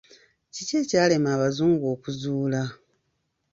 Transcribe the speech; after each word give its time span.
Kiki 0.53 0.73
ekyalema 0.81 1.29
abazungu 1.35 1.85
okuzuula? 1.93 2.61